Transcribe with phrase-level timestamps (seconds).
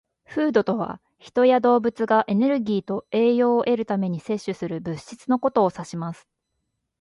[0.25, 6.27] "Food" とは、人や動物がエネルギーと栄養を得るために摂取する物質のことを指します。